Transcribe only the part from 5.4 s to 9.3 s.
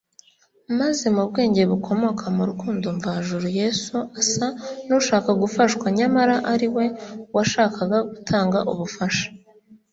gufashwa, nyamara ari we washakaga gutanga ubufasha